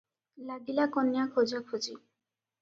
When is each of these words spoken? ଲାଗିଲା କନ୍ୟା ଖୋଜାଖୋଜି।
ଲାଗିଲା 0.47 0.87
କନ୍ୟା 0.95 1.27
ଖୋଜାଖୋଜି। 1.37 1.95